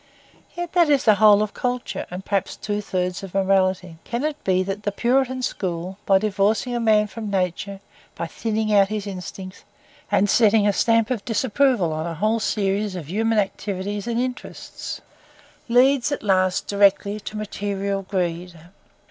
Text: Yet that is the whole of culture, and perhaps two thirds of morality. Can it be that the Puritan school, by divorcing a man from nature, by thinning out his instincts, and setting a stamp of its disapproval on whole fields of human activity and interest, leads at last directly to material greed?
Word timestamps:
Yet 0.55 0.73
that 0.73 0.89
is 0.89 1.05
the 1.05 1.13
whole 1.13 1.43
of 1.43 1.53
culture, 1.53 2.07
and 2.09 2.25
perhaps 2.25 2.55
two 2.55 2.81
thirds 2.81 3.21
of 3.21 3.35
morality. 3.35 3.97
Can 4.03 4.23
it 4.23 4.43
be 4.43 4.63
that 4.63 4.81
the 4.81 4.91
Puritan 4.91 5.43
school, 5.43 5.99
by 6.07 6.17
divorcing 6.17 6.73
a 6.73 6.79
man 6.79 7.05
from 7.05 7.29
nature, 7.29 7.81
by 8.15 8.25
thinning 8.25 8.73
out 8.73 8.87
his 8.87 9.05
instincts, 9.05 9.63
and 10.11 10.27
setting 10.27 10.67
a 10.67 10.73
stamp 10.73 11.11
of 11.11 11.17
its 11.19 11.25
disapproval 11.25 11.93
on 11.93 12.15
whole 12.15 12.39
fields 12.39 12.95
of 12.95 13.11
human 13.11 13.37
activity 13.37 13.97
and 14.07 14.19
interest, 14.19 15.01
leads 15.69 16.11
at 16.11 16.23
last 16.23 16.65
directly 16.65 17.19
to 17.19 17.37
material 17.37 18.01
greed? 18.01 18.59